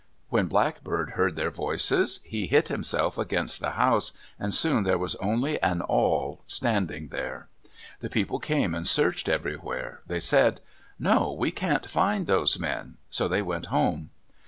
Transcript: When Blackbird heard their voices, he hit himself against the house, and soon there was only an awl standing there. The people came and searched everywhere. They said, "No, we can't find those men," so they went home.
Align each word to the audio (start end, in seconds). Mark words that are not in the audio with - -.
When 0.29 0.47
Blackbird 0.47 1.11
heard 1.11 1.35
their 1.35 1.51
voices, 1.51 2.21
he 2.23 2.47
hit 2.47 2.69
himself 2.69 3.19
against 3.19 3.59
the 3.59 3.73
house, 3.73 4.13
and 4.39 4.51
soon 4.51 4.83
there 4.83 4.97
was 4.97 5.13
only 5.17 5.61
an 5.61 5.83
awl 5.83 6.41
standing 6.47 7.09
there. 7.09 7.49
The 7.99 8.09
people 8.09 8.39
came 8.39 8.73
and 8.73 8.87
searched 8.87 9.29
everywhere. 9.29 10.01
They 10.07 10.19
said, 10.19 10.59
"No, 10.97 11.31
we 11.31 11.51
can't 11.51 11.87
find 11.87 12.25
those 12.25 12.57
men," 12.57 12.97
so 13.11 13.27
they 13.27 13.43
went 13.43 13.67
home. 13.67 14.09